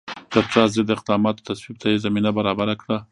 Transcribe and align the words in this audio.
د 0.33 0.35
ټراست 0.49 0.73
ضد 0.77 0.89
اقداماتو 0.95 1.45
تصویب 1.49 1.75
ته 1.81 1.87
یې 1.91 2.01
زمینه 2.05 2.29
برابره 2.37 2.75
کړه. 2.81 2.97